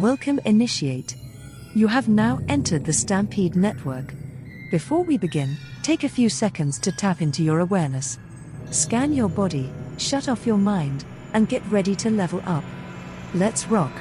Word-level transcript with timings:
Welcome, 0.00 0.40
Initiate. 0.46 1.16
You 1.74 1.86
have 1.88 2.08
now 2.08 2.40
entered 2.48 2.86
the 2.86 2.94
Stampede 2.94 3.54
Network. 3.54 4.14
Before 4.70 5.04
we 5.04 5.18
begin, 5.18 5.58
take 5.82 6.02
a 6.02 6.08
few 6.08 6.30
seconds 6.30 6.78
to 6.78 6.92
tap 6.92 7.20
into 7.20 7.42
your 7.42 7.58
awareness. 7.58 8.18
Scan 8.70 9.12
your 9.12 9.28
body, 9.28 9.70
shut 9.98 10.30
off 10.30 10.46
your 10.46 10.56
mind, 10.56 11.04
and 11.34 11.46
get 11.46 11.62
ready 11.66 11.94
to 11.96 12.08
level 12.08 12.40
up. 12.46 12.64
Let's 13.34 13.68
rock. 13.68 13.92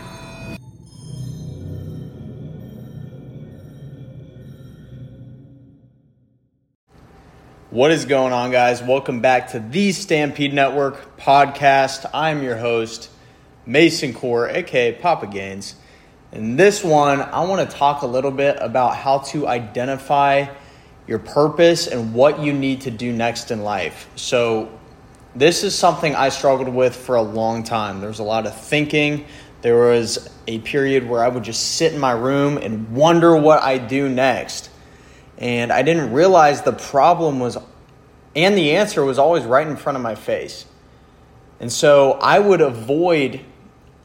What 7.69 7.91
is 7.91 8.05
going 8.05 8.31
on, 8.31 8.51
guys? 8.51 8.81
Welcome 8.81 9.19
back 9.19 9.49
to 9.49 9.59
the 9.59 9.91
Stampede 9.91 10.53
Network 10.53 11.17
podcast. 11.17 12.09
I'm 12.13 12.43
your 12.43 12.55
host, 12.55 13.09
Mason 13.65 14.13
Kuhr, 14.13 14.47
aka 14.47 14.93
Papa 14.93 15.27
Gaines. 15.27 15.75
In 16.31 16.55
this 16.55 16.81
one, 16.81 17.21
I 17.21 17.41
want 17.41 17.69
to 17.69 17.75
talk 17.75 18.03
a 18.03 18.07
little 18.07 18.31
bit 18.31 18.57
about 18.61 18.95
how 18.95 19.19
to 19.19 19.47
identify 19.47 20.47
your 21.05 21.19
purpose 21.19 21.87
and 21.87 22.13
what 22.13 22.39
you 22.39 22.53
need 22.53 22.81
to 22.81 22.91
do 22.91 23.11
next 23.11 23.51
in 23.51 23.63
life. 23.63 24.07
So, 24.15 24.69
this 25.35 25.63
is 25.63 25.77
something 25.77 26.15
I 26.15 26.29
struggled 26.29 26.69
with 26.69 26.95
for 26.95 27.15
a 27.15 27.21
long 27.21 27.63
time. 27.63 27.99
There 27.99 28.09
was 28.09 28.19
a 28.19 28.23
lot 28.23 28.45
of 28.45 28.55
thinking. 28.55 29.25
There 29.61 29.77
was 29.77 30.29
a 30.47 30.59
period 30.59 31.07
where 31.07 31.23
I 31.23 31.27
would 31.27 31.43
just 31.43 31.75
sit 31.75 31.93
in 31.93 31.99
my 31.99 32.11
room 32.11 32.57
and 32.57 32.93
wonder 32.93 33.35
what 33.35 33.61
I 33.61 33.77
do 33.77 34.09
next. 34.09 34.69
And 35.37 35.71
I 35.71 35.81
didn't 35.83 36.13
realize 36.13 36.61
the 36.61 36.73
problem 36.73 37.39
was, 37.39 37.57
and 38.35 38.57
the 38.57 38.75
answer 38.75 39.03
was 39.03 39.19
always 39.19 39.43
right 39.43 39.67
in 39.67 39.75
front 39.75 39.97
of 39.97 40.01
my 40.01 40.15
face. 40.15 40.65
And 41.59 41.71
so 41.71 42.13
I 42.13 42.39
would 42.39 42.61
avoid 42.61 43.41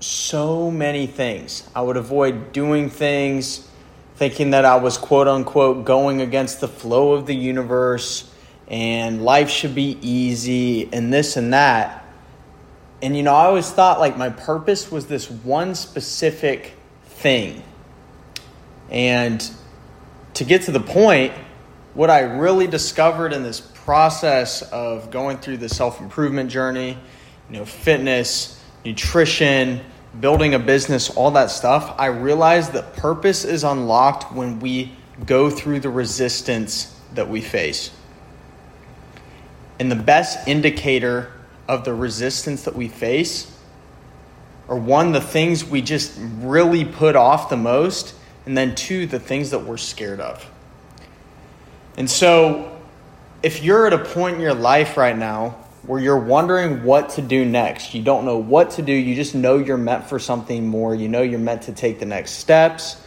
so 0.00 0.70
many 0.70 1.06
things. 1.06 1.68
I 1.74 1.82
would 1.82 1.96
avoid 1.96 2.52
doing 2.52 2.91
things 2.91 3.68
thinking 4.16 4.50
that 4.50 4.64
I 4.64 4.77
was 4.77 4.97
quote 4.97 5.28
unquote 5.28 5.84
going 5.84 6.20
against 6.20 6.61
the 6.61 6.69
flow 6.69 7.12
of 7.12 7.27
the 7.27 7.34
universe 7.34 8.30
and 8.69 9.22
life 9.22 9.50
should 9.50 9.75
be 9.75 9.98
easy 10.00 10.92
and 10.92 11.12
this 11.12 11.36
and 11.36 11.53
that. 11.53 12.05
And 13.03 13.16
you 13.16 13.22
know, 13.22 13.34
I 13.34 13.47
always 13.47 13.70
thought 13.70 14.00
like 14.00 14.16
my 14.16 14.30
purpose 14.30 14.91
was 14.91 15.06
this 15.06 15.30
one 15.30 15.75
specific 15.75 16.75
thing. 17.05 17.62
And 18.91 19.48
to 20.34 20.44
get 20.44 20.62
to 20.62 20.72
the 20.72 20.81
point, 20.81 21.33
what 21.94 22.10
I 22.10 22.20
really 22.20 22.66
discovered 22.66 23.33
in 23.33 23.42
this 23.42 23.60
process 23.60 24.62
of 24.62 25.10
going 25.10 25.38
through 25.38 25.58
the 25.58 25.69
self 25.69 26.00
improvement 26.00 26.50
journey, 26.50 26.98
you 27.50 27.58
know, 27.58 27.64
fitness, 27.64 28.56
nutrition, 28.87 29.81
building 30.20 30.55
a 30.55 30.59
business, 30.59 31.11
all 31.11 31.33
that 31.33 31.51
stuff, 31.51 31.95
I 31.98 32.06
realized 32.06 32.73
that 32.73 32.97
purpose 32.97 33.45
is 33.45 33.65
unlocked 33.65 34.33
when 34.33 34.61
we 34.61 34.93
go 35.27 35.51
through 35.51 35.81
the 35.81 35.91
resistance 35.91 36.98
that 37.15 37.28
we 37.28 37.41
face. 37.41 37.91
And 39.78 39.91
the 39.91 39.97
best 39.97 40.47
indicator 40.48 41.33
of 41.69 41.84
the 41.84 41.93
resistance 41.93 42.62
that 42.62 42.77
we 42.77 42.89
face 42.89 43.53
are 44.69 44.77
one, 44.77 45.12
the 45.12 45.21
things 45.21 45.65
we 45.65 45.83
just 45.83 46.17
really 46.39 46.84
put 46.84 47.17
off 47.17 47.50
the 47.50 47.56
most, 47.56 48.15
and 48.47 48.56
then 48.56 48.75
two, 48.75 49.06
the 49.06 49.19
things 49.19 49.50
that 49.50 49.65
we're 49.65 49.77
scared 49.77 50.21
of. 50.21 50.48
And 51.97 52.11
so, 52.11 52.73
if 53.43 53.62
you're 53.62 53.87
at 53.87 53.93
a 53.93 53.98
point 53.98 54.37
in 54.37 54.41
your 54.41 54.55
life 54.55 54.97
right 54.97 55.17
now 55.17 55.56
where 55.87 56.01
you're 56.01 56.19
wondering 56.19 56.83
what 56.83 57.11
to 57.11 57.23
do 57.23 57.45
next, 57.45 57.95
you 57.95 58.03
don't 58.03 58.25
know 58.25 58.39
what 58.39 58.73
to 58.73 58.83
do, 58.83 58.92
you 58.92 59.15
just 59.15 59.34
know 59.34 59.56
you're 59.56 59.77
meant 59.77 60.09
for 60.09 60.19
something 60.19 60.67
more, 60.67 60.95
you 60.95 61.09
know 61.09 61.23
you're 61.23 61.39
meant 61.39 61.62
to 61.62 61.73
take 61.73 62.01
the 62.01 62.06
next 62.06 62.33
steps, 62.33 63.01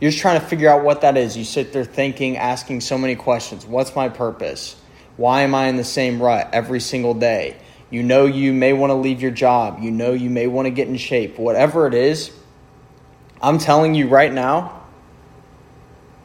you're 0.00 0.10
just 0.10 0.20
trying 0.20 0.38
to 0.38 0.46
figure 0.46 0.68
out 0.68 0.84
what 0.84 1.00
that 1.00 1.16
is. 1.16 1.36
You 1.36 1.44
sit 1.44 1.72
there 1.72 1.84
thinking, 1.84 2.36
asking 2.36 2.82
so 2.82 2.98
many 2.98 3.16
questions 3.16 3.66
What's 3.66 3.96
my 3.96 4.08
purpose? 4.08 4.80
Why 5.16 5.42
am 5.42 5.54
I 5.54 5.66
in 5.66 5.76
the 5.76 5.84
same 5.84 6.22
rut 6.22 6.50
every 6.52 6.80
single 6.80 7.14
day? 7.14 7.56
You 7.90 8.02
know 8.02 8.26
you 8.26 8.52
may 8.52 8.72
want 8.72 8.90
to 8.90 8.94
leave 8.94 9.22
your 9.22 9.30
job. 9.30 9.78
You 9.80 9.90
know 9.90 10.12
you 10.12 10.30
may 10.30 10.46
want 10.46 10.66
to 10.66 10.70
get 10.70 10.86
in 10.86 10.96
shape. 10.98 11.38
Whatever 11.38 11.86
it 11.86 11.94
is, 11.94 12.30
I'm 13.40 13.58
telling 13.58 13.94
you 13.94 14.08
right 14.08 14.32
now, 14.32 14.84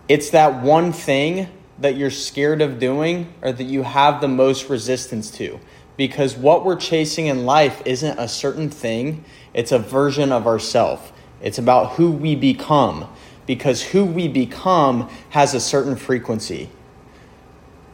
it's 0.09 0.31
that 0.31 0.61
one 0.61 0.91
thing 0.91 1.47
that 1.79 1.95
you're 1.95 2.11
scared 2.11 2.61
of 2.61 2.79
doing 2.79 3.33
or 3.41 3.51
that 3.51 3.63
you 3.63 3.83
have 3.83 4.21
the 4.21 4.27
most 4.27 4.69
resistance 4.69 5.31
to. 5.31 5.59
Because 5.95 6.35
what 6.35 6.65
we're 6.65 6.75
chasing 6.75 7.27
in 7.27 7.45
life 7.45 7.81
isn't 7.85 8.17
a 8.19 8.27
certain 8.27 8.69
thing, 8.69 9.23
it's 9.53 9.71
a 9.71 9.79
version 9.79 10.31
of 10.31 10.47
ourself. 10.47 11.13
It's 11.41 11.57
about 11.57 11.93
who 11.93 12.11
we 12.11 12.35
become. 12.35 13.07
Because 13.45 13.81
who 13.81 14.05
we 14.05 14.27
become 14.27 15.09
has 15.29 15.53
a 15.53 15.59
certain 15.59 15.95
frequency. 15.95 16.69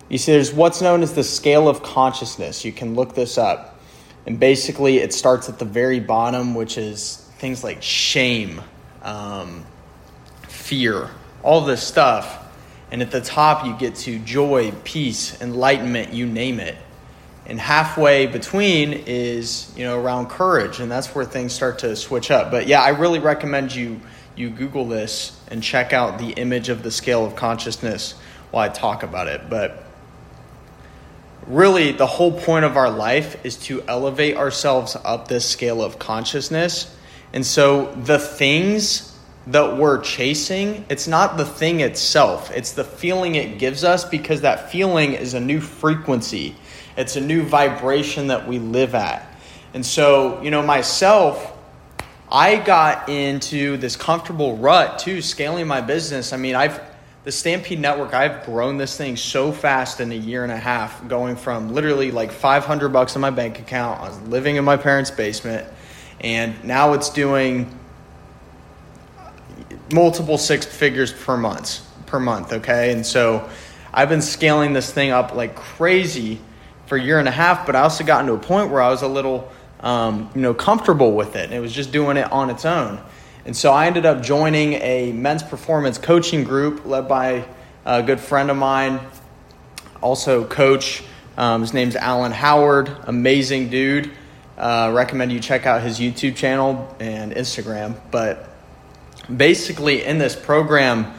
You 0.08 0.18
see, 0.18 0.32
there's 0.32 0.54
what's 0.54 0.82
known 0.82 1.04
as 1.04 1.14
the 1.14 1.24
scale 1.24 1.68
of 1.68 1.84
consciousness. 1.84 2.64
You 2.64 2.72
can 2.72 2.96
look 2.96 3.16
this 3.16 3.38
up. 3.38 3.80
And 4.26 4.40
basically, 4.40 4.98
it 4.98 5.14
starts 5.14 5.50
at 5.50 5.60
the 5.60 5.66
very 5.66 6.00
bottom, 6.00 6.54
which 6.54 6.78
is 6.78 7.28
things 7.40 7.64
like 7.64 7.82
shame, 7.82 8.62
um, 9.02 9.66
fear, 10.48 11.10
all 11.42 11.62
this 11.62 11.82
stuff. 11.82 12.46
And 12.92 13.02
at 13.02 13.12
the 13.12 13.22
top, 13.22 13.66
you 13.66 13.76
get 13.78 13.96
to 13.96 14.20
joy, 14.20 14.72
peace, 14.84 15.40
enlightenment, 15.42 16.14
you 16.14 16.26
name 16.26 16.60
it. 16.60 16.76
And 17.50 17.60
halfway 17.60 18.28
between 18.28 18.94
is, 18.94 19.74
you 19.76 19.84
know, 19.84 20.00
around 20.00 20.30
courage, 20.30 20.80
and 20.80 20.90
that's 20.90 21.14
where 21.16 21.26
things 21.26 21.52
start 21.52 21.80
to 21.80 21.96
switch 21.96 22.30
up. 22.30 22.52
But 22.52 22.68
yeah, 22.68 22.82
I 22.82 22.90
really 22.90 23.20
recommend 23.20 23.74
you 23.74 24.00
you 24.40 24.50
Google 24.50 24.88
this 24.88 25.38
and 25.50 25.62
check 25.62 25.92
out 25.92 26.18
the 26.18 26.30
image 26.30 26.70
of 26.70 26.82
the 26.82 26.92
scale 26.92 27.26
of 27.26 27.36
consciousness 27.36 28.14
while 28.52 28.64
I 28.64 28.70
talk 28.70 29.04
about 29.04 29.28
it. 29.28 29.50
But 29.50 29.84
really, 31.46 31.92
the 31.92 32.06
whole 32.06 32.32
point 32.32 32.64
of 32.64 32.78
our 32.78 32.90
life 32.90 33.46
is 33.46 33.58
to 33.66 33.84
elevate 33.88 34.38
ourselves 34.38 34.96
up 35.04 35.28
this 35.28 35.48
scale 35.48 35.84
of 35.84 36.00
consciousness. 36.00 36.96
And 37.34 37.46
so 37.46 37.94
the 37.96 38.18
things 38.18 39.14
that 39.48 39.78
we're 39.78 40.00
chasing, 40.02 40.86
it's 40.90 41.08
not 41.08 41.36
the 41.36 41.46
thing 41.46 41.82
itself, 41.82 42.52
it's 42.52 42.74
the 42.74 42.84
feeling 42.84 43.36
it 43.36 43.58
gives 43.58 43.84
us 43.84 44.06
because 44.06 44.42
that 44.42 44.72
feeling 44.72 45.14
is 45.14 45.34
a 45.34 45.40
new 45.40 45.60
frequency. 45.60 46.56
It's 47.00 47.16
a 47.16 47.22
new 47.22 47.44
vibration 47.44 48.28
that 48.28 48.46
we 48.46 48.60
live 48.60 48.94
at. 48.94 49.26
And 49.74 49.86
so, 49.86 50.42
you 50.42 50.52
know, 50.52 50.62
myself, 50.62 51.58
I 52.30 52.58
got 52.58 53.08
into 53.08 53.78
this 53.78 53.96
comfortable 53.96 54.58
rut 54.58 55.00
too, 55.00 55.22
scaling 55.22 55.66
my 55.66 55.80
business. 55.80 56.34
I 56.34 56.38
mean, 56.38 56.56
I've 56.56 56.82
the 57.24 57.32
Stampede 57.32 57.80
Network, 57.80 58.14
I've 58.14 58.46
grown 58.46 58.78
this 58.78 58.98
thing 58.98 59.16
so 59.16 59.54
fast 59.54 60.02
in 60.02 60.12
a 60.12 60.16
year 60.16 60.44
and 60.44 60.52
a 60.52 60.58
half, 60.58 61.08
going 61.08 61.38
from 61.38 61.74
literally 61.74 62.12
like 62.12 62.34
500 62.34 62.90
bucks 62.90 63.16
in 63.16 63.22
my 63.22 63.30
bank 63.30 63.60
account. 63.60 64.02
I 64.02 64.10
was 64.10 64.22
living 64.24 64.58
in 64.58 64.66
my 64.66 64.76
parents' 64.76 65.12
basement, 65.12 65.72
and 66.20 66.62
now 66.66 66.92
it's 66.94 67.10
doing 67.10 67.80
multiple 69.94 70.38
six 70.38 70.66
figures 70.66 71.14
per 71.14 71.38
month 71.38 71.86
per 72.06 72.20
month 72.20 72.54
okay 72.54 72.92
and 72.92 73.06
so 73.06 73.50
i've 73.94 74.10
been 74.10 74.22
scaling 74.22 74.74
this 74.74 74.92
thing 74.92 75.12
up 75.12 75.34
like 75.34 75.56
crazy 75.56 76.40
for 76.90 76.98
a 76.98 77.02
year 77.02 77.20
and 77.20 77.28
a 77.28 77.32
half 77.32 77.66
but 77.66 77.76
i 77.76 77.82
also 77.82 78.04
got 78.04 78.20
into 78.20 78.34
a 78.34 78.40
point 78.40 78.70
where 78.70 78.82
i 78.82 78.90
was 78.90 79.02
a 79.02 79.08
little 79.08 79.50
um, 79.82 80.30
you 80.36 80.42
know 80.42 80.54
comfortable 80.54 81.14
with 81.14 81.36
it. 81.36 81.46
And 81.46 81.54
it 81.54 81.60
was 81.60 81.74
just 81.74 81.92
doing 81.92 82.18
it 82.18 82.32
on 82.32 82.50
its 82.50 82.66
own. 82.66 83.00
And 83.46 83.56
so 83.56 83.72
i 83.72 83.88
ended 83.88 84.06
up 84.06 84.22
joining 84.22 84.74
a 84.74 85.12
men's 85.12 85.44
performance 85.44 85.98
coaching 85.98 86.44
group 86.44 86.86
led 86.86 87.08
by 87.08 87.46
a 87.86 88.04
good 88.04 88.20
friend 88.20 88.52
of 88.52 88.58
mine 88.58 89.00
also 90.02 90.46
coach. 90.46 91.04
Um, 91.38 91.62
his 91.62 91.74
name's 91.74 91.96
alan 91.96 92.32
howard. 92.32 92.96
Amazing 93.04 93.70
dude. 93.70 94.12
Uh, 94.58 94.92
recommend 94.94 95.32
you 95.32 95.40
check 95.40 95.66
out 95.66 95.82
his 95.82 96.00
youtube 96.00 96.36
channel 96.36 96.96
and 97.00 97.32
instagram. 97.32 98.00
But 98.12 98.50
basically 99.36 100.04
in 100.04 100.18
this 100.18 100.36
program, 100.36 101.14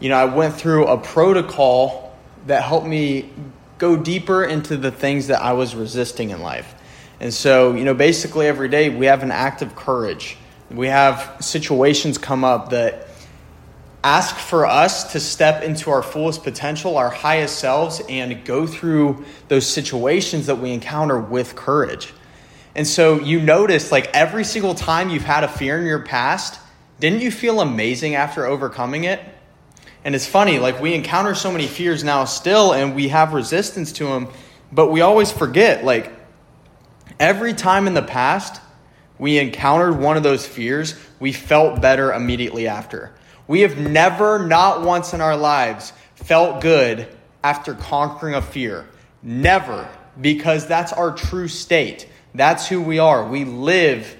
you 0.00 0.10
know, 0.10 0.16
I 0.16 0.26
went 0.26 0.54
through 0.54 0.86
a 0.86 0.98
protocol 0.98 2.16
that 2.46 2.62
helped 2.62 2.86
me 2.86 3.30
go 3.78 3.96
deeper 3.96 4.44
into 4.44 4.76
the 4.76 4.90
things 4.90 5.28
that 5.28 5.40
I 5.40 5.52
was 5.52 5.74
resisting 5.74 6.30
in 6.30 6.42
life. 6.42 6.74
And 7.20 7.32
so, 7.32 7.74
you 7.74 7.84
know, 7.84 7.94
basically 7.94 8.46
every 8.46 8.68
day 8.68 8.90
we 8.90 9.06
have 9.06 9.22
an 9.22 9.30
act 9.30 9.62
of 9.62 9.74
courage. 9.74 10.36
We 10.70 10.88
have 10.88 11.36
situations 11.40 12.18
come 12.18 12.44
up 12.44 12.70
that 12.70 13.08
ask 14.04 14.36
for 14.36 14.66
us 14.66 15.12
to 15.12 15.20
step 15.20 15.62
into 15.62 15.90
our 15.90 16.02
fullest 16.02 16.44
potential, 16.44 16.96
our 16.96 17.10
highest 17.10 17.58
selves, 17.58 18.00
and 18.08 18.44
go 18.44 18.66
through 18.66 19.24
those 19.48 19.66
situations 19.66 20.46
that 20.46 20.56
we 20.56 20.72
encounter 20.72 21.18
with 21.18 21.56
courage. 21.56 22.12
And 22.74 22.86
so 22.86 23.18
you 23.20 23.40
notice, 23.40 23.90
like, 23.90 24.08
every 24.14 24.44
single 24.44 24.74
time 24.74 25.10
you've 25.10 25.24
had 25.24 25.42
a 25.42 25.48
fear 25.48 25.78
in 25.78 25.86
your 25.86 26.02
past, 26.02 26.60
didn't 27.00 27.20
you 27.20 27.30
feel 27.32 27.60
amazing 27.60 28.14
after 28.14 28.46
overcoming 28.46 29.04
it? 29.04 29.20
And 30.08 30.14
it's 30.14 30.26
funny, 30.26 30.58
like 30.58 30.80
we 30.80 30.94
encounter 30.94 31.34
so 31.34 31.52
many 31.52 31.66
fears 31.66 32.02
now 32.02 32.24
still, 32.24 32.72
and 32.72 32.94
we 32.94 33.08
have 33.08 33.34
resistance 33.34 33.92
to 33.92 34.06
them, 34.06 34.28
but 34.72 34.90
we 34.90 35.02
always 35.02 35.30
forget, 35.30 35.84
like, 35.84 36.10
every 37.20 37.52
time 37.52 37.86
in 37.86 37.92
the 37.92 38.00
past 38.00 38.62
we 39.18 39.36
encountered 39.36 39.98
one 39.98 40.16
of 40.16 40.22
those 40.22 40.46
fears, 40.46 40.98
we 41.20 41.32
felt 41.32 41.82
better 41.82 42.10
immediately 42.14 42.66
after. 42.66 43.12
We 43.48 43.60
have 43.60 43.76
never, 43.76 44.46
not 44.46 44.80
once 44.80 45.12
in 45.12 45.20
our 45.20 45.36
lives, 45.36 45.92
felt 46.14 46.62
good 46.62 47.14
after 47.44 47.74
conquering 47.74 48.34
a 48.34 48.40
fear. 48.40 48.88
Never, 49.22 49.86
because 50.18 50.66
that's 50.66 50.94
our 50.94 51.12
true 51.12 51.48
state. 51.48 52.08
That's 52.34 52.66
who 52.66 52.80
we 52.80 52.98
are. 52.98 53.28
We 53.28 53.44
live 53.44 54.16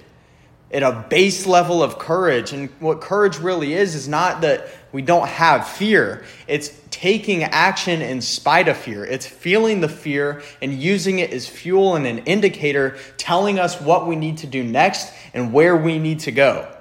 at 0.70 0.82
a 0.82 1.06
base 1.08 1.46
level 1.46 1.82
of 1.82 1.98
courage. 1.98 2.52
And 2.52 2.68
what 2.80 3.00
courage 3.00 3.38
really 3.38 3.74
is, 3.74 3.94
is 3.94 4.08
not 4.08 4.42
that 4.42 4.68
we 4.92 5.02
don't 5.02 5.28
have 5.28 5.68
fear. 5.68 6.24
It's 6.46 6.70
taking 6.90 7.44
action 7.44 8.02
in 8.02 8.20
spite 8.20 8.68
of 8.68 8.76
fear. 8.76 9.04
It's 9.04 9.26
feeling 9.26 9.80
the 9.80 9.88
fear 9.88 10.42
and 10.60 10.72
using 10.72 11.18
it 11.20 11.32
as 11.32 11.48
fuel 11.48 11.96
and 11.96 12.06
an 12.06 12.18
indicator 12.18 12.96
telling 13.16 13.58
us 13.58 13.80
what 13.80 14.06
we 14.06 14.16
need 14.16 14.38
to 14.38 14.46
do 14.46 14.62
next 14.62 15.12
and 15.32 15.52
where 15.52 15.76
we 15.76 15.98
need 15.98 16.20
to 16.20 16.32
go. 16.32 16.74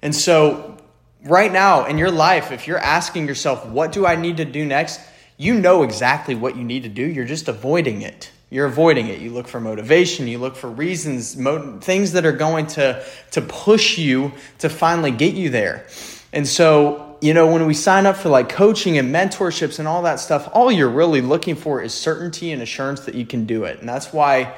And 0.00 0.14
so, 0.14 0.76
right 1.24 1.52
now 1.52 1.86
in 1.86 1.98
your 1.98 2.10
life, 2.10 2.52
if 2.52 2.66
you're 2.66 2.78
asking 2.78 3.26
yourself, 3.26 3.66
what 3.66 3.92
do 3.92 4.06
I 4.06 4.16
need 4.16 4.36
to 4.36 4.44
do 4.44 4.64
next? 4.64 5.00
You 5.36 5.54
know 5.54 5.82
exactly 5.82 6.34
what 6.34 6.56
you 6.56 6.64
need 6.64 6.84
to 6.84 6.88
do. 6.88 7.02
You're 7.02 7.24
just 7.24 7.48
avoiding 7.48 8.02
it. 8.02 8.30
You're 8.50 8.66
avoiding 8.66 9.08
it. 9.08 9.20
You 9.20 9.30
look 9.30 9.46
for 9.46 9.60
motivation. 9.60 10.26
You 10.26 10.38
look 10.38 10.56
for 10.56 10.70
reasons, 10.70 11.36
mo- 11.36 11.78
things 11.80 12.12
that 12.12 12.24
are 12.24 12.32
going 12.32 12.66
to, 12.68 13.04
to 13.32 13.42
push 13.42 13.98
you 13.98 14.32
to 14.58 14.70
finally 14.70 15.10
get 15.10 15.34
you 15.34 15.50
there. 15.50 15.86
And 16.32 16.46
so, 16.46 17.18
you 17.20 17.34
know, 17.34 17.52
when 17.52 17.66
we 17.66 17.74
sign 17.74 18.06
up 18.06 18.16
for 18.16 18.30
like 18.30 18.48
coaching 18.48 18.96
and 18.96 19.14
mentorships 19.14 19.78
and 19.78 19.86
all 19.86 20.02
that 20.02 20.20
stuff, 20.20 20.48
all 20.52 20.72
you're 20.72 20.88
really 20.88 21.20
looking 21.20 21.56
for 21.56 21.82
is 21.82 21.92
certainty 21.92 22.52
and 22.52 22.62
assurance 22.62 23.00
that 23.00 23.14
you 23.14 23.26
can 23.26 23.44
do 23.44 23.64
it. 23.64 23.80
And 23.80 23.88
that's 23.88 24.12
why, 24.12 24.54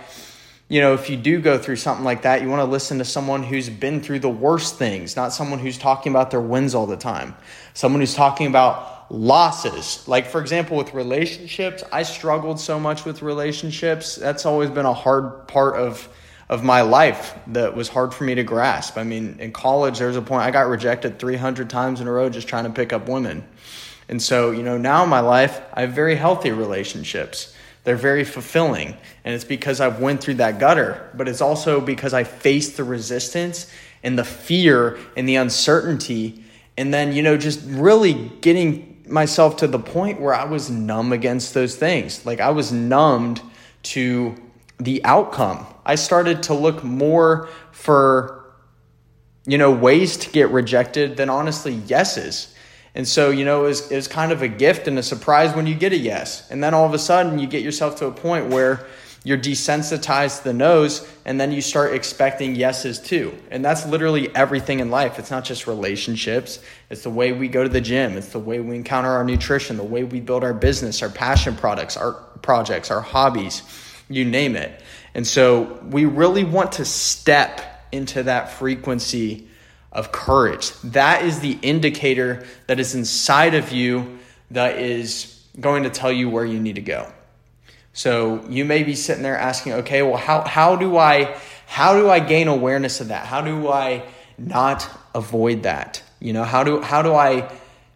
you 0.69 0.81
know, 0.81 0.95
if 0.95 1.11
you 1.11 1.17
do 1.17 1.41
go 1.41 1.59
through 1.59 1.77
something 1.77 2.05
like 2.05 2.23
that, 2.23 2.43
you 2.43 2.49
want 2.49 2.61
to 2.61 2.71
listen 2.71 2.99
to 2.99 3.05
someone 3.05 3.43
who's 3.43 3.69
been 3.69 4.01
through 4.01 4.21
the 4.21 4.29
worst 4.29 4.79
things, 4.79 5.17
not 5.17 5.33
someone 5.33 5.59
who's 5.59 5.79
talking 5.79 6.13
about 6.13 6.31
their 6.31 6.41
wins 6.41 6.77
all 6.77 6.87
the 6.87 6.97
time. 6.97 7.35
Someone 7.75 8.01
who's 8.01 8.15
talking 8.15 8.47
about 8.47 9.00
losses. 9.11 10.07
Like, 10.07 10.27
for 10.27 10.41
example, 10.41 10.77
with 10.77 10.95
relationships, 10.95 11.83
I 11.93 12.05
struggled 12.05 12.61
so 12.61 12.79
much 12.79 13.05
with 13.05 13.23
relationships. 13.23 14.17
That's 14.17 14.47
always 14.47 14.71
been 14.71 14.87
a 14.87 14.95
hard 14.95 15.49
part 15.49 15.77
of, 15.77 16.09
of 16.49 16.63
my 16.63 16.83
life 16.83 17.35
that 17.49 17.75
was 17.75 17.89
hard 17.89 18.15
for 18.15 18.25
me 18.25 18.37
to 18.37 18.45
grasp. 18.45 18.97
I 18.97 19.05
mean, 19.05 19.37
in 19.41 19.53
college, 19.53 19.99
there 19.99 20.09
was 20.09 20.17
a 20.17 20.23
point 20.23 20.43
I 20.43 20.53
got 20.53 20.69
rejected 20.69 21.19
300 21.19 21.69
times 21.69 22.01
in 22.01 22.07
a 22.07 22.13
row 22.13 22.31
just 22.31 22.49
trying 22.49 22.65
to 22.65 22.71
pick 22.71 22.93
up 22.93 23.09
women. 23.09 23.45
And 24.09 24.23
so, 24.23 24.53
you 24.53 24.63
know, 24.63 24.79
now 24.79 25.03
in 25.03 25.09
my 25.09 25.21
life, 25.21 25.61
I 25.75 25.83
have 25.83 25.93
very 25.93 26.15
healthy 26.15 26.53
relationships. 26.53 27.55
They're 27.85 27.97
very 27.97 28.25
fulfilling. 28.25 28.97
And 29.25 29.35
it's 29.35 29.45
because 29.45 29.81
I've 29.81 30.01
went 30.01 30.21
through 30.21 30.35
that 30.35 30.59
gutter, 30.59 31.11
but 31.15 31.29
it's 31.29 31.41
also 31.41 31.81
because 31.81 32.15
I 32.15 32.25
faced 32.25 32.77
the 32.77 32.85
resistance 32.85 33.71
and 34.03 34.19
the 34.19 34.25
fear 34.25 34.99
and 35.17 35.29
the 35.29 35.37
uncertainty. 35.37 36.45
And 36.77 36.93
then, 36.93 37.13
you 37.13 37.23
know, 37.23 37.37
just 37.37 37.61
really 37.67 38.15
getting 38.41 38.90
myself 39.11 39.57
to 39.59 39.67
the 39.67 39.79
point 39.79 40.21
where 40.21 40.35
I 40.35 40.45
was 40.45 40.71
numb 40.71 41.13
against 41.13 41.55
those 41.55 41.77
things. 41.77 42.25
Like 42.25 42.41
I 42.41 42.51
was 42.51 42.73
numbed 42.73 43.43
to 43.83 44.35
the 44.79 45.05
outcome. 45.05 45.67
I 45.85 45.97
started 45.97 46.45
to 46.45 46.55
look 46.55 46.85
more 46.85 47.49
for 47.73 48.37
you 49.47 49.59
know 49.59 49.71
ways 49.71 50.17
to 50.19 50.31
get 50.31 50.51
rejected 50.51 51.17
than 51.17 51.29
honestly 51.31 51.73
yeses. 51.73 52.55
And 52.95 53.07
so, 53.07 53.31
you 53.31 53.45
know, 53.45 53.65
it 53.65 53.69
was, 53.69 53.91
it 53.93 53.97
was 53.97 54.09
kind 54.09 54.33
of 54.33 54.43
a 54.43 54.49
gift 54.49 54.89
and 54.89 54.99
a 54.99 55.03
surprise 55.03 55.55
when 55.55 55.67
you 55.67 55.75
get 55.75 55.93
a 55.93 55.97
yes. 55.97 56.51
And 56.51 56.63
then 56.63 56.75
all 56.75 56.85
of 56.87 56.93
a 56.93 56.99
sudden 56.99 57.39
you 57.39 57.47
get 57.47 57.63
yourself 57.63 57.97
to 57.97 58.07
a 58.07 58.11
point 58.11 58.49
where 58.49 58.87
you're 59.23 59.39
desensitized 59.39 60.39
to 60.39 60.45
the 60.45 60.53
no's 60.55 61.07
and 61.27 61.39
then 61.39 61.53
you 61.53 61.61
start 61.61 61.95
expecting 61.95 62.55
yeses 62.55 62.99
too. 62.99 63.35
And 63.51 63.63
that's 63.63 63.85
literally 63.87 64.35
everything 64.35 64.81
in 64.81 64.91
life. 64.91 65.19
It's 65.19 65.31
not 65.31 65.45
just 65.45 65.67
relationships. 65.67 66.59
It's 66.89 67.03
the 67.03 67.11
way 67.11 67.33
we 67.33 67.49
go 67.49 67.63
to 67.63 67.69
the 67.69 67.83
gym. 67.83 68.17
It's 68.17 68.33
the 68.33 68.39
way 68.39 68.61
we 68.61 68.77
encounter 68.77 69.11
our 69.11 69.25
nutrition. 69.25 69.77
The 69.77 69.83
way 69.83 70.05
we 70.05 70.21
build 70.21 70.43
our 70.43 70.55
business 70.55 71.03
our 71.03 71.11
passion 71.11 71.55
products 71.55 71.97
our 71.97 72.13
projects 72.43 72.91
our 72.91 73.03
hobbies. 73.03 73.63
You 74.09 74.25
name 74.25 74.57
it. 74.57 74.81
And 75.15 75.27
so 75.27 75.79
we 75.91 76.07
really 76.07 76.45
want 76.45 76.73
to 76.73 76.85
step 76.85 77.61
into 77.93 78.23
that 78.23 78.53
frequency 78.53 79.49
of 79.93 80.13
courage. 80.13 80.73
That 80.83 81.25
is 81.25 81.41
the 81.41 81.59
indicator 81.63 82.47
that 82.69 82.81
is 82.81 82.95
inside 82.95 83.55
of 83.55 83.73
you 83.73 84.19
that 84.53 84.79
is 84.79 85.45
going 85.59 85.83
to 85.83 85.91
tell 85.91 86.13
you 86.13 86.31
where 86.31 86.45
you 86.45 86.59
need 86.59 86.77
to 86.77 86.81
go 86.81 87.13
so 87.93 88.45
you 88.49 88.65
may 88.65 88.83
be 88.83 88.95
sitting 88.95 89.23
there 89.23 89.37
asking, 89.37 89.73
okay, 89.75 90.03
well, 90.03 90.17
how, 90.17 90.43
how 90.43 90.77
do 90.77 90.97
I 90.97 91.37
how 91.67 91.95
do 91.95 92.11
I 92.11 92.19
gain 92.19 92.49
awareness 92.49 93.01
of 93.01 93.09
that? 93.09 93.27
How 93.27 93.43
do 93.43 93.69
I 93.69 94.05
not 94.39 94.89
avoid 95.15 95.63
that? 95.63 96.03
You 96.19 96.33
know, 96.33 96.45
how 96.45 96.65
do 96.65 96.81
how 96.81 97.03
do 97.03 97.15
I 97.15 97.51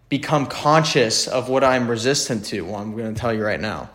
become 0.09 0.47
conscious 0.47 1.27
of 1.27 1.49
what 1.49 1.65
I'm 1.65 1.89
resistant 1.89 2.45
to? 2.47 2.63
Well, 2.63 2.77
I'm 2.77 2.97
going 2.97 3.13
to 3.13 3.21
tell 3.21 3.35
you 3.35 3.45
right 3.45 3.61
now. 3.61 3.91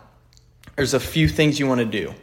There's 0.76 0.94
a 0.94 1.00
few 1.00 1.28
things 1.28 1.58
you 1.58 1.66
want 1.66 1.80
to 1.80 1.86
do. 1.86 2.14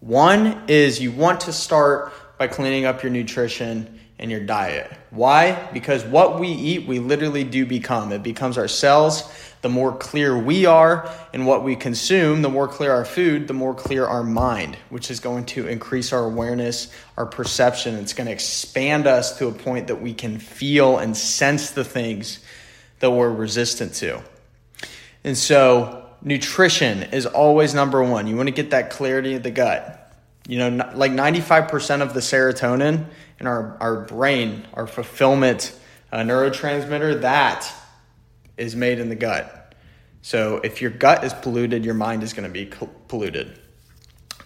One 0.00 0.62
is 0.68 1.00
you 1.00 1.12
want 1.12 1.40
to 1.42 1.52
start 1.52 2.12
by 2.40 2.46
cleaning 2.46 2.86
up 2.86 3.02
your 3.02 3.12
nutrition 3.12 4.00
and 4.18 4.30
your 4.30 4.40
diet. 4.40 4.90
Why? 5.10 5.68
Because 5.74 6.04
what 6.04 6.40
we 6.40 6.48
eat, 6.48 6.86
we 6.86 6.98
literally 6.98 7.44
do 7.44 7.66
become. 7.66 8.12
It 8.12 8.22
becomes 8.22 8.56
our 8.56 8.66
cells 8.66 9.30
the 9.60 9.68
more 9.68 9.94
clear 9.94 10.38
we 10.38 10.64
are 10.64 11.12
in 11.34 11.44
what 11.44 11.62
we 11.62 11.76
consume, 11.76 12.40
the 12.40 12.48
more 12.48 12.66
clear 12.66 12.92
our 12.92 13.04
food, 13.04 13.46
the 13.46 13.52
more 13.52 13.74
clear 13.74 14.06
our 14.06 14.24
mind, 14.24 14.78
which 14.88 15.10
is 15.10 15.20
going 15.20 15.44
to 15.44 15.68
increase 15.68 16.14
our 16.14 16.24
awareness, 16.24 16.90
our 17.18 17.26
perception. 17.26 17.96
It's 17.96 18.14
going 18.14 18.26
to 18.26 18.32
expand 18.32 19.06
us 19.06 19.36
to 19.36 19.48
a 19.48 19.52
point 19.52 19.88
that 19.88 20.00
we 20.00 20.14
can 20.14 20.38
feel 20.38 20.96
and 20.96 21.14
sense 21.14 21.72
the 21.72 21.84
things 21.84 22.38
that 23.00 23.10
we're 23.10 23.30
resistant 23.30 23.92
to. 23.96 24.22
And 25.24 25.36
so, 25.36 26.06
nutrition 26.22 27.02
is 27.02 27.26
always 27.26 27.74
number 27.74 28.02
one. 28.02 28.26
You 28.26 28.36
want 28.36 28.48
to 28.48 28.54
get 28.54 28.70
that 28.70 28.88
clarity 28.88 29.34
of 29.34 29.42
the 29.42 29.50
gut. 29.50 29.99
You 30.48 30.58
know, 30.58 30.90
like 30.94 31.12
95% 31.12 32.00
of 32.02 32.14
the 32.14 32.20
serotonin 32.20 33.06
in 33.38 33.46
our, 33.46 33.76
our 33.80 34.00
brain, 34.02 34.66
our 34.74 34.86
fulfillment 34.86 35.78
uh, 36.12 36.18
neurotransmitter, 36.18 37.20
that 37.20 37.72
is 38.56 38.74
made 38.74 38.98
in 38.98 39.08
the 39.08 39.16
gut. 39.16 39.74
So 40.22 40.60
if 40.62 40.82
your 40.82 40.90
gut 40.90 41.24
is 41.24 41.32
polluted, 41.32 41.84
your 41.84 41.94
mind 41.94 42.22
is 42.22 42.32
going 42.32 42.46
to 42.46 42.52
be 42.52 42.70
polluted. 43.08 43.58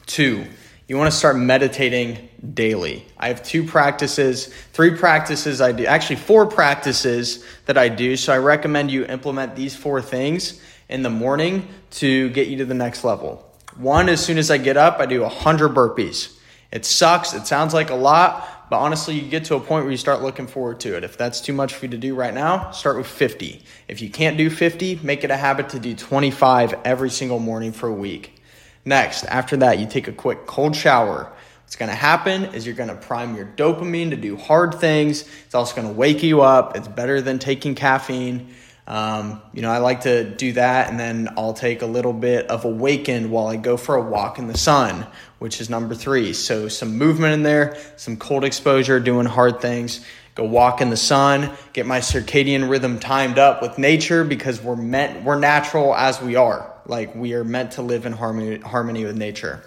Two, 0.07 0.47
you 0.87 0.99
want 0.99 1.11
to 1.11 1.17
start 1.17 1.37
meditating 1.37 2.29
daily. 2.53 3.07
I 3.17 3.29
have 3.29 3.43
two 3.43 3.65
practices, 3.65 4.47
three 4.73 4.97
practices 4.97 5.61
I 5.61 5.73
do, 5.73 5.87
actually, 5.87 6.17
four 6.17 6.47
practices 6.47 7.45
that 7.65 7.79
I 7.79 7.89
do. 7.89 8.17
So 8.17 8.33
I 8.33 8.39
recommend 8.39 8.91
you 8.91 9.07
implement 9.07 9.57
these 9.57 9.75
four 9.75 10.03
things 10.03 10.61
in 10.89 11.03
the 11.03 11.11
morning 11.11 11.69
to 11.93 12.29
get 12.31 12.49
you 12.49 12.59
to 12.59 12.67
the 12.67 12.75
next 12.75 13.03
level. 13.03 13.51
One, 13.77 14.09
as 14.09 14.25
soon 14.25 14.39
as 14.39 14.51
I 14.51 14.59
get 14.59 14.77
up, 14.77 15.01
I 15.01 15.07
do 15.07 15.23
100 15.23 15.75
burpees. 15.75 16.37
It 16.71 16.85
sucks, 16.85 17.35
it 17.35 17.47
sounds 17.47 17.75
like 17.75 17.91
a 17.91 17.95
lot, 17.95 18.69
but 18.71 18.79
honestly, 18.79 19.15
you 19.15 19.29
get 19.29 19.45
to 19.47 19.57
a 19.57 19.61
point 19.61 19.85
where 19.85 19.91
you 19.93 19.97
start 19.97 20.23
looking 20.23 20.47
forward 20.47 20.81
to 20.81 20.97
it. 20.97 21.05
If 21.05 21.17
that's 21.17 21.41
too 21.41 21.53
much 21.53 21.75
for 21.75 21.87
you 21.87 21.91
to 21.91 21.99
do 21.99 22.15
right 22.15 22.35
now, 22.35 22.71
start 22.71 22.97
with 22.97 23.07
50. 23.07 23.63
If 23.89 24.01
you 24.01 24.11
can't 24.11 24.37
do 24.37 24.49
50, 24.49 25.01
make 25.03 25.25
it 25.25 25.31
a 25.31 25.37
habit 25.37 25.69
to 25.71 25.79
do 25.79 25.95
25 25.95 26.75
every 26.85 27.11
single 27.11 27.39
morning 27.39 27.73
for 27.73 27.89
a 27.89 27.93
week. 27.93 28.41
Next, 28.85 29.25
after 29.25 29.57
that, 29.59 29.79
you 29.79 29.87
take 29.87 30.09
a 30.09 30.13
quick 30.13 30.47
cold 30.47 30.77
shower. 30.77 31.33
What's 31.63 31.77
going 31.77 31.89
to 31.89 31.97
happen 31.97 32.45
is 32.55 32.67
you're 32.67 32.75
going 32.75 32.91
to 32.91 32.95
prime 32.95 33.35
your 33.35 33.47
dopamine 33.47 34.11
to 34.11 34.17
do 34.17 34.37
hard 34.37 34.75
things. 34.75 35.29
It's 35.47 35.55
also 35.55 35.75
going 35.75 35.89
to 35.89 35.95
wake 35.95 36.23
you 36.23 36.43
up. 36.43 36.77
It's 36.77 36.89
better 36.89 37.21
than 37.21 37.39
taking 37.39 37.75
caffeine. 37.75 38.55
Um, 38.87 39.41
you 39.55 39.63
know, 39.63 39.71
I 39.71 39.79
like 39.79 40.03
to 40.03 40.25
do 40.25 40.53
that, 40.53 40.91
and 40.91 41.01
then 41.01 41.31
I'll 41.39 41.55
take 41.55 41.81
a 41.81 41.87
little 41.87 42.13
bit 42.13 42.49
of 42.49 42.67
awakened 42.67 43.31
while 43.31 43.47
I 43.47 43.57
go 43.57 43.77
for 43.77 43.95
a 43.95 44.03
walk 44.03 44.39
in 44.39 44.47
the 44.47 44.59
sun, 44.59 45.07
which 45.39 45.61
is 45.61 45.71
number 45.71 45.95
three. 45.95 46.35
So, 46.35 46.69
some 46.69 46.99
movement 46.99 47.33
in 47.33 47.43
there, 47.43 47.79
some 47.97 48.19
cold 48.19 48.45
exposure, 48.45 49.01
doing 49.01 49.27
hard 49.27 49.61
things. 49.61 50.05
Go 50.35 50.45
walk 50.45 50.81
in 50.81 50.91
the 50.91 50.97
sun, 50.97 51.53
get 51.73 51.87
my 51.87 52.01
circadian 52.01 52.69
rhythm 52.69 52.99
timed 52.99 53.39
up 53.39 53.63
with 53.63 53.79
nature 53.79 54.25
because 54.25 54.61
we're 54.61 54.75
meant, 54.75 55.25
we're 55.25 55.39
natural 55.39 55.95
as 55.95 56.21
we 56.21 56.35
are. 56.35 56.73
Like, 56.87 57.15
we 57.15 57.35
are 57.35 57.45
meant 57.45 57.73
to 57.73 57.83
live 57.83 58.05
in 58.05 58.13
harmony, 58.13 58.59
harmony 58.59 59.05
with 59.05 59.17
nature. 59.17 59.65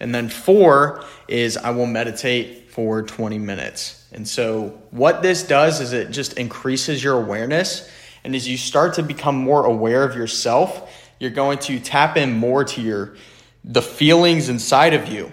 And 0.00 0.14
then 0.14 0.28
four 0.28 1.04
is 1.28 1.56
I 1.56 1.70
will 1.70 1.86
meditate 1.86 2.70
for 2.72 3.02
20 3.02 3.38
minutes. 3.38 4.04
And 4.12 4.28
so, 4.28 4.80
what 4.90 5.22
this 5.22 5.44
does 5.44 5.80
is 5.80 5.92
it 5.92 6.10
just 6.10 6.34
increases 6.34 7.02
your 7.02 7.16
awareness 7.16 7.88
and 8.24 8.34
as 8.34 8.48
you 8.48 8.56
start 8.56 8.94
to 8.94 9.02
become 9.02 9.36
more 9.36 9.64
aware 9.64 10.04
of 10.04 10.16
yourself, 10.16 10.92
you're 11.18 11.30
going 11.30 11.58
to 11.58 11.80
tap 11.80 12.16
in 12.16 12.32
more 12.32 12.64
to 12.64 12.80
your 12.80 13.16
the 13.64 13.82
feelings 13.82 14.48
inside 14.48 14.94
of 14.94 15.08
you. 15.08 15.30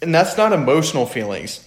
And 0.00 0.14
that's 0.14 0.36
not 0.36 0.52
emotional 0.52 1.04
feelings. 1.04 1.66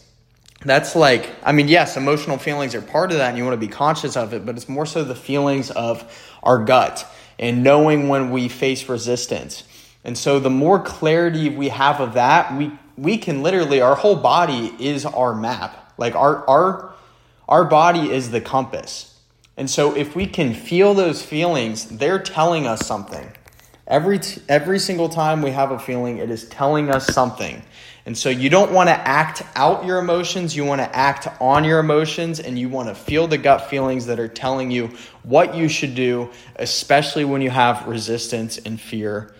That's 0.65 0.95
like, 0.95 1.29
I 1.43 1.51
mean, 1.51 1.67
yes, 1.67 1.97
emotional 1.97 2.37
feelings 2.37 2.73
are 2.73 2.81
part 2.81 3.11
of 3.11 3.17
that 3.17 3.29
and 3.29 3.37
you 3.37 3.43
want 3.43 3.59
to 3.59 3.67
be 3.67 3.71
conscious 3.71 4.15
of 4.15 4.33
it, 4.33 4.45
but 4.45 4.55
it's 4.55 4.69
more 4.69 4.85
so 4.85 5.03
the 5.03 5.15
feelings 5.15 5.69
of 5.69 6.35
our 6.41 6.63
gut 6.63 7.05
and 7.37 7.63
knowing 7.63 8.07
when 8.07 8.31
we 8.31 8.47
face 8.47 8.87
resistance. 8.87 9.63
And 10.03 10.17
so 10.17 10.39
the 10.39 10.49
more 10.49 10.79
clarity 10.79 11.49
we 11.49 11.69
have 11.69 11.99
of 11.99 12.13
that, 12.13 12.57
we 12.57 12.71
we 12.95 13.17
can 13.17 13.41
literally 13.41 13.81
our 13.81 13.95
whole 13.95 14.15
body 14.15 14.73
is 14.79 15.05
our 15.05 15.33
map. 15.33 15.93
Like 15.97 16.15
our 16.15 16.47
our 16.47 16.93
our 17.47 17.65
body 17.65 18.11
is 18.11 18.31
the 18.31 18.41
compass. 18.41 19.12
And 19.57 19.69
so 19.69 19.95
if 19.95 20.15
we 20.15 20.25
can 20.25 20.53
feel 20.53 20.93
those 20.93 21.23
feelings, 21.23 21.85
they're 21.85 22.19
telling 22.19 22.65
us 22.65 22.85
something. 22.85 23.31
Every 23.85 24.19
t- 24.19 24.41
every 24.49 24.79
single 24.79 25.09
time 25.09 25.41
we 25.41 25.51
have 25.51 25.71
a 25.71 25.77
feeling, 25.77 26.17
it 26.17 26.31
is 26.31 26.47
telling 26.49 26.89
us 26.89 27.05
something. 27.07 27.61
And 28.05 28.17
so 28.17 28.29
you 28.29 28.49
don't 28.49 28.71
want 28.71 28.89
to 28.89 28.95
act 28.95 29.43
out 29.55 29.85
your 29.85 29.99
emotions, 29.99 30.55
you 30.55 30.65
want 30.65 30.81
to 30.81 30.95
act 30.95 31.27
on 31.39 31.63
your 31.63 31.79
emotions 31.79 32.39
and 32.39 32.59
you 32.59 32.67
want 32.67 32.89
to 32.89 32.95
feel 32.95 33.27
the 33.27 33.37
gut 33.37 33.69
feelings 33.69 34.07
that 34.07 34.19
are 34.19 34.27
telling 34.27 34.71
you 34.71 34.89
what 35.23 35.55
you 35.55 35.69
should 35.69 35.95
do, 35.95 36.29
especially 36.57 37.23
when 37.23 37.41
you 37.41 37.49
have 37.49 37.87
resistance 37.87 38.57
and 38.57 38.79
fear 38.79 39.33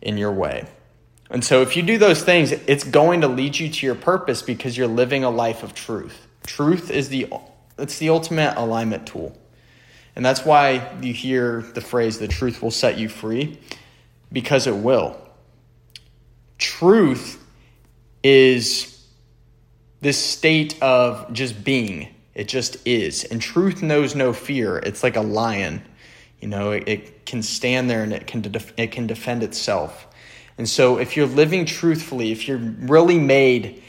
in 0.00 0.16
your 0.16 0.32
way. 0.32 0.66
And 1.30 1.44
so 1.44 1.60
if 1.60 1.76
you 1.76 1.82
do 1.82 1.98
those 1.98 2.22
things, 2.22 2.52
it's 2.52 2.84
going 2.84 3.20
to 3.22 3.28
lead 3.28 3.58
you 3.58 3.68
to 3.68 3.86
your 3.86 3.96
purpose 3.96 4.42
because 4.42 4.76
you're 4.76 4.86
living 4.86 5.24
a 5.24 5.30
life 5.30 5.62
of 5.62 5.74
truth. 5.74 6.26
Truth 6.46 6.90
is 6.90 7.08
the 7.08 7.26
it's 7.78 7.98
the 7.98 8.10
ultimate 8.10 8.56
alignment 8.56 9.06
tool. 9.06 9.36
And 10.16 10.24
that's 10.24 10.44
why 10.44 10.96
you 11.00 11.12
hear 11.12 11.62
the 11.74 11.80
phrase 11.80 12.18
the 12.18 12.28
truth 12.28 12.60
will 12.60 12.72
set 12.72 12.98
you 12.98 13.08
free 13.08 13.58
because 14.32 14.66
it 14.66 14.74
will. 14.74 15.16
Truth 16.58 17.42
is 18.22 19.06
this 20.00 20.18
state 20.18 20.80
of 20.82 21.32
just 21.32 21.64
being. 21.64 22.08
It 22.34 22.48
just 22.48 22.76
is. 22.86 23.24
And 23.24 23.40
truth 23.40 23.82
knows 23.82 24.14
no 24.14 24.32
fear. 24.32 24.78
It's 24.78 25.02
like 25.02 25.16
a 25.16 25.20
lion. 25.20 25.82
You 26.40 26.48
know, 26.48 26.70
it, 26.72 26.88
it 26.88 27.26
can 27.26 27.42
stand 27.42 27.90
there 27.90 28.02
and 28.02 28.12
it 28.12 28.26
can 28.26 28.44
it 28.76 28.92
can 28.92 29.06
defend 29.06 29.42
itself. 29.42 30.06
And 30.56 30.68
so 30.68 30.98
if 30.98 31.16
you're 31.16 31.26
living 31.26 31.64
truthfully, 31.64 32.32
if 32.32 32.48
you're 32.48 32.58
really 32.58 33.18
made 33.18 33.82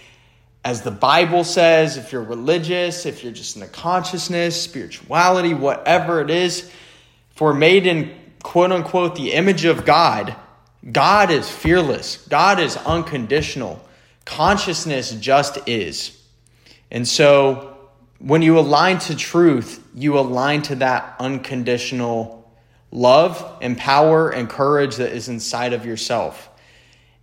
as 0.69 0.83
the 0.83 0.91
Bible 0.91 1.43
says, 1.43 1.97
if 1.97 2.11
you're 2.11 2.21
religious, 2.21 3.07
if 3.07 3.23
you're 3.23 3.33
just 3.33 3.55
in 3.55 3.61
the 3.61 3.67
consciousness, 3.67 4.61
spirituality, 4.61 5.55
whatever 5.55 6.21
it 6.21 6.29
is, 6.29 6.71
for 7.31 7.55
made 7.55 7.87
in 7.87 8.15
quote 8.43 8.71
unquote 8.71 9.15
the 9.15 9.33
image 9.33 9.65
of 9.65 9.83
God, 9.83 10.35
God 10.91 11.31
is 11.31 11.49
fearless, 11.49 12.17
God 12.27 12.59
is 12.59 12.77
unconditional. 12.77 13.83
Consciousness 14.25 15.09
just 15.13 15.57
is. 15.67 16.15
And 16.91 17.07
so 17.07 17.75
when 18.19 18.43
you 18.43 18.59
align 18.59 18.99
to 18.99 19.15
truth, 19.15 19.83
you 19.95 20.19
align 20.19 20.61
to 20.63 20.75
that 20.75 21.15
unconditional 21.19 22.47
love 22.91 23.57
and 23.63 23.75
power 23.75 24.29
and 24.29 24.47
courage 24.47 24.97
that 24.97 25.13
is 25.13 25.29
inside 25.29 25.73
of 25.73 25.87
yourself. 25.87 26.47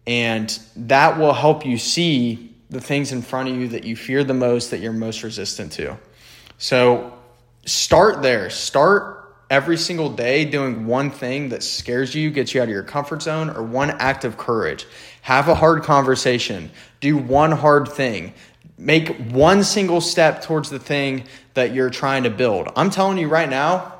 And 0.05 0.59
that 0.75 1.17
will 1.17 1.33
help 1.33 1.65
you 1.65 1.79
see 1.79 2.56
the 2.71 2.81
things 2.81 3.13
in 3.13 3.23
front 3.23 3.49
of 3.49 3.57
you 3.57 3.69
that 3.69 3.85
you 3.85 3.97
fear 3.97 4.25
the 4.25 4.35
most, 4.35 4.71
that 4.71 4.81
you're 4.81 4.93
most 4.93 5.23
resistant 5.23 5.73
to. 5.73 5.97
So 6.59 7.17
start 7.65 8.23
there. 8.23 8.51
Start 8.51 9.35
every 9.49 9.77
single 9.77 10.11
day 10.11 10.45
doing 10.45 10.87
one 10.87 11.11
thing 11.11 11.51
that 11.51 11.63
scares 11.63 12.15
you, 12.15 12.31
gets 12.31 12.55
you 12.55 12.61
out 12.61 12.65
of 12.65 12.71
your 12.71 12.83
comfort 12.83 13.23
zone, 13.23 13.51
or 13.51 13.63
one 13.63 13.91
act 13.91 14.25
of 14.25 14.37
courage. 14.37 14.87
Have 15.23 15.49
a 15.49 15.55
hard 15.55 15.85
conversation. 15.85 16.71
Do 17.01 17.17
one 17.17 17.53
hard 17.53 17.89
thing. 17.89 18.35
Make 18.79 19.31
one 19.31 19.63
single 19.63 20.01
step 20.01 20.43
towards 20.43 20.69
the 20.69 20.79
thing 20.79 21.25
that 21.55 21.73
you're 21.73 21.91
trying 21.91 22.25
to 22.25 22.31
build. 22.31 22.69
I'm 22.77 22.91
telling 22.91 23.19
you 23.19 23.29
right 23.29 23.49
now, 23.49 23.95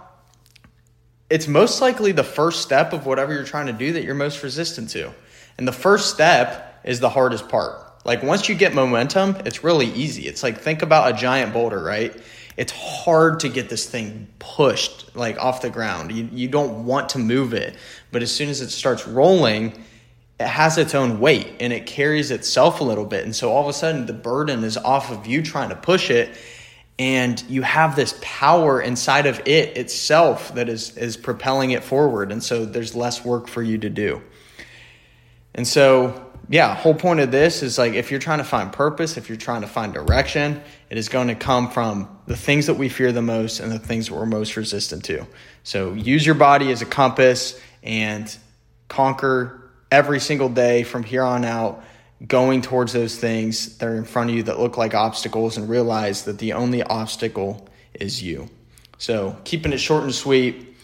it's 1.31 1.49
most 1.49 1.81
likely 1.81 2.13
the 2.13 2.25
first 2.25 2.63
step 2.63 2.93
of 2.93 3.07
whatever 3.07 3.33
you're 3.33 3.45
trying 3.45 3.67
to 3.67 3.73
do 3.73 3.95
that 3.95 4.05
you're 4.05 4.15
most 4.15 4.43
resistant 4.43 4.91
to. 4.91 5.13
And 5.59 5.67
the 5.67 5.73
first 5.73 6.13
step 6.13 6.81
is 6.85 7.01
the 7.01 7.09
hardest 7.09 7.49
part. 7.49 7.86
Like 8.07 8.23
once 8.23 8.49
you 8.49 8.55
get 8.55 8.73
momentum, 8.73 9.37
it's 9.45 9.65
really 9.65 9.87
easy. 9.87 10.29
It's 10.29 10.45
like 10.45 10.59
think 10.59 10.83
about 10.83 11.13
a 11.13 11.19
giant 11.19 11.53
boulder, 11.53 11.83
right? 11.83 12.17
It's 12.57 12.73
hard 12.73 13.41
to 13.41 13.49
get 13.49 13.69
this 13.69 13.85
thing 13.85 14.29
pushed 14.39 15.17
like 15.17 15.39
off 15.43 15.61
the 15.61 15.71
ground. 15.71 16.13
You 16.13 16.29
you 16.33 16.47
don't 16.47 16.87
want 16.87 17.11
to 17.11 17.19
move 17.19 17.53
it, 17.53 17.77
but 18.13 18.23
as 18.23 18.31
soon 18.31 18.49
as 18.49 18.61
it 18.61 18.71
starts 18.71 19.09
rolling, 19.09 19.85
it 20.39 20.47
has 20.47 20.79
its 20.79 20.95
own 20.95 21.19
weight 21.19 21.57
and 21.59 21.73
it 21.73 21.87
carries 21.87 22.31
itself 22.31 22.81
a 22.81 22.85
little 22.85 23.05
bit. 23.05 23.25
And 23.25 23.35
so 23.35 23.51
all 23.51 23.63
of 23.63 23.69
a 23.69 23.73
sudden 23.73 24.07
the 24.07 24.13
burden 24.13 24.63
is 24.63 24.77
off 24.77 25.11
of 25.11 25.27
you 25.27 25.43
trying 25.43 25.71
to 25.71 25.77
push 25.77 26.09
it 26.09 26.31
and 27.01 27.43
you 27.49 27.63
have 27.63 27.97
this 27.97 28.17
power 28.23 28.81
inside 28.81 29.27
of 29.27 29.41
it 29.47 29.77
itself 29.77 30.55
that 30.55 30.69
is 30.69 30.97
is 30.97 31.17
propelling 31.17 31.73
it 31.73 31.83
forward 31.83 32.31
and 32.31 32.43
so 32.43 32.65
there's 32.65 32.95
less 32.95 33.25
work 33.25 33.49
for 33.49 33.65
you 33.65 33.79
to 33.79 33.91
do. 33.91 34.23
And 35.57 35.67
so 35.67 36.26
yeah, 36.49 36.75
whole 36.75 36.95
point 36.95 37.21
of 37.21 37.31
this 37.31 37.63
is 37.63 37.77
like 37.77 37.95
if 37.95 38.11
you're 38.11 38.21
trying 38.21 38.39
to 38.39 38.45
find 38.45 38.73
purpose, 38.73 39.17
if 39.17 39.29
you're 39.29 39.39
trying 39.39 39.63
to 39.63 39.67
find 39.67 39.93
direction, 39.93 40.63
it 40.91 40.99
is 40.99 41.09
going 41.09 41.29
to 41.29 41.35
come 41.35 41.71
from 41.71 42.09
the 42.27 42.37
things 42.37 42.67
that 42.67 42.75
we 42.75 42.89
fear 42.89 43.11
the 43.11 43.23
most 43.23 43.59
and 43.59 43.73
the 43.73 43.79
things 43.79 44.09
that 44.09 44.15
we're 44.15 44.27
most 44.27 44.57
resistant 44.57 45.05
to. 45.05 45.27
So 45.65 45.93
use 45.95 46.25
your 46.25 46.37
body 46.37 46.71
as 46.71 46.83
a 46.83 46.87
compass 46.87 47.61
and 47.83 48.35
conquer 48.89 49.71
every 49.91 50.21
single 50.21 50.49
day 50.49 50.85
from 50.85 51.03
here 51.03 51.25
on 51.25 51.45
out 51.45 51.83
going 52.27 52.63
towards 52.63 52.93
those 52.93 53.19
things 53.19 53.79
that 53.79 53.87
are 53.87 53.97
in 53.97 54.05
front 54.05 54.31
of 54.31 54.37
you 54.37 54.43
that 54.45 54.59
look 54.59 54.77
like 54.77 54.95
obstacles 54.95 55.57
and 55.57 55.69
realize 55.69 56.25
that 56.25 56.39
the 56.39 56.53
only 56.53 56.83
obstacle 56.83 57.69
is 57.95 58.23
you. 58.23 58.49
So, 58.99 59.37
keeping 59.45 59.73
it 59.73 59.79
short 59.79 60.05
and 60.05 60.15
sweet. 60.15 60.75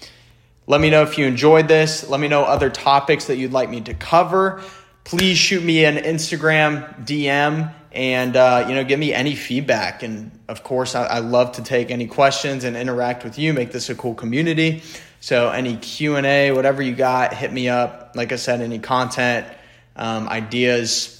Let 0.66 0.80
me 0.80 0.90
know 0.90 1.02
if 1.02 1.18
you 1.18 1.26
enjoyed 1.26 1.66
this. 1.68 2.08
Let 2.08 2.20
me 2.20 2.28
know 2.28 2.44
other 2.44 2.70
topics 2.70 3.26
that 3.26 3.36
you'd 3.36 3.52
like 3.52 3.70
me 3.70 3.80
to 3.82 3.94
cover 3.94 4.62
please 5.04 5.38
shoot 5.38 5.62
me 5.62 5.84
an 5.84 5.96
Instagram 5.96 7.04
DM 7.04 7.72
and 7.92 8.36
uh, 8.36 8.64
you 8.68 8.74
know 8.74 8.84
give 8.84 8.98
me 8.98 9.12
any 9.12 9.34
feedback. 9.34 10.02
And 10.02 10.30
of 10.48 10.62
course, 10.62 10.94
I, 10.94 11.04
I, 11.04 11.18
love 11.18 11.52
to 11.52 11.62
take 11.62 11.90
any 11.90 12.06
questions 12.06 12.64
and 12.64 12.76
interact 12.76 13.24
with 13.24 13.38
you. 13.38 13.52
Make 13.52 13.72
this 13.72 13.90
a 13.90 13.94
cool 13.94 14.14
community. 14.14 14.82
So 15.20 15.50
any 15.50 15.76
Q 15.76 16.16
and 16.16 16.26
A, 16.26 16.52
whatever 16.52 16.82
you 16.82 16.94
got, 16.94 17.34
hit 17.34 17.52
me 17.52 17.68
up. 17.68 18.12
Like 18.14 18.32
I 18.32 18.36
said, 18.36 18.60
any 18.60 18.78
content 18.78 19.46
um, 19.96 20.28
ideas. 20.28 21.18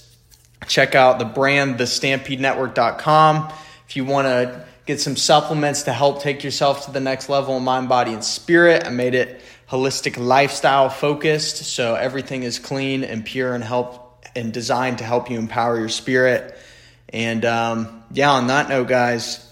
Check 0.67 0.95
out 0.95 1.19
the 1.19 1.25
brand, 1.25 1.75
thestampedenetwork.com. 1.75 3.53
If 3.87 3.95
you 3.95 4.05
want 4.05 4.27
to 4.27 4.65
get 4.85 4.99
some 4.99 5.15
supplements 5.15 5.83
to 5.83 5.93
help 5.93 6.21
take 6.21 6.43
yourself 6.43 6.85
to 6.85 6.91
the 6.91 6.99
next 6.99 7.29
level 7.29 7.55
in 7.57 7.63
mind, 7.63 7.89
body, 7.89 8.13
and 8.13 8.23
spirit, 8.23 8.85
I 8.85 8.89
made 8.89 9.15
it 9.15 9.41
holistic 9.73 10.23
lifestyle 10.23 10.87
focused. 10.87 11.57
So 11.57 11.95
everything 11.95 12.43
is 12.43 12.59
clean 12.59 13.03
and 13.03 13.25
pure 13.25 13.55
and 13.55 13.63
help 13.63 14.23
and 14.35 14.53
designed 14.53 14.99
to 14.99 15.03
help 15.03 15.31
you 15.31 15.39
empower 15.39 15.79
your 15.79 15.89
spirit. 15.89 16.55
And 17.09 17.43
um, 17.43 18.03
yeah, 18.11 18.31
on 18.31 18.47
that 18.47 18.69
note, 18.69 18.87
guys, 18.87 19.51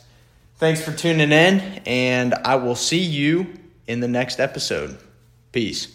thanks 0.58 0.80
for 0.80 0.92
tuning 0.92 1.32
in, 1.32 1.60
and 1.88 2.36
I 2.46 2.56
will 2.56 2.76
see 2.76 3.02
you 3.02 3.48
in 3.88 4.00
the 4.00 4.08
next 4.08 4.40
episode. 4.40 4.96
Peace. 5.52 5.88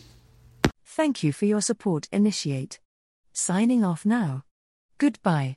Thank 0.84 1.22
you 1.22 1.32
for 1.32 1.46
your 1.46 1.60
support, 1.60 2.08
Initiate. 2.10 2.80
Signing 3.32 3.84
off 3.84 4.04
now. 4.04 4.42
Goodbye. 4.98 5.54